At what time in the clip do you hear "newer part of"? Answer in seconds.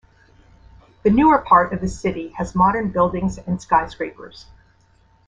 1.11-1.79